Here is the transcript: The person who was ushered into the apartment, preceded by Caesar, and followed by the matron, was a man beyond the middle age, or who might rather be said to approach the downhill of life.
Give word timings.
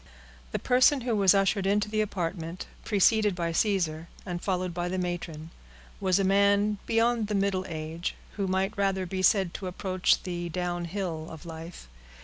The 0.51 0.57
person 0.57 1.01
who 1.01 1.15
was 1.15 1.35
ushered 1.35 1.67
into 1.67 1.87
the 1.87 2.01
apartment, 2.01 2.65
preceded 2.83 3.35
by 3.35 3.51
Caesar, 3.51 4.07
and 4.25 4.41
followed 4.41 4.73
by 4.73 4.89
the 4.89 4.97
matron, 4.97 5.51
was 5.99 6.17
a 6.17 6.23
man 6.23 6.79
beyond 6.87 7.27
the 7.27 7.35
middle 7.35 7.67
age, 7.69 8.15
or 8.33 8.37
who 8.37 8.47
might 8.47 8.75
rather 8.75 9.05
be 9.05 9.21
said 9.21 9.53
to 9.53 9.67
approach 9.67 10.23
the 10.23 10.49
downhill 10.49 11.27
of 11.29 11.45
life. 11.45 11.87